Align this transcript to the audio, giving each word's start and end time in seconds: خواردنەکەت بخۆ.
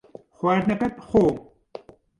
خواردنەکەت 0.37 0.93
بخۆ. 0.99 1.23